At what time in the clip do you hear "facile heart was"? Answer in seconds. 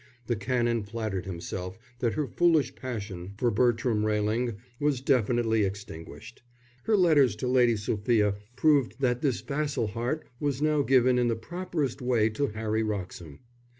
9.41-10.59